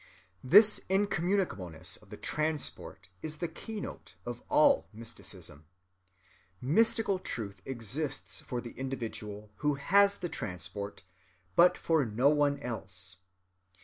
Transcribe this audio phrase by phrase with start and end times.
[0.41, 5.67] (247) This incommunicableness of the transport is the keynote of all mysticism.
[6.59, 11.03] Mystical truth exists for the individual who has the transport,
[11.55, 13.17] but for no one else.